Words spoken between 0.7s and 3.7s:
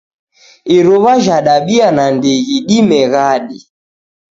Iruw'a jhadabia nandighi dimeghadi